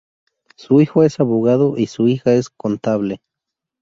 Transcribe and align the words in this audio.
Su 0.55 0.81
hijo 0.81 1.03
es 1.03 1.19
abogado 1.19 1.75
y 1.77 1.85
su 1.85 2.07
hija 2.07 2.33
es 2.33 2.49
contable. 2.49 3.21